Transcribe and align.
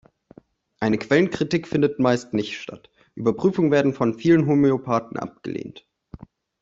Eine 0.79 0.97
Quellenkritik 0.97 1.67
findet 1.67 1.99
meist 1.99 2.33
nicht 2.33 2.57
statt, 2.59 2.89
Überprüfungen 3.13 3.69
werden 3.69 3.93
von 3.93 4.15
vielen 4.17 4.47
Homöopathen 4.47 5.17
abgelehnt. 5.19 5.85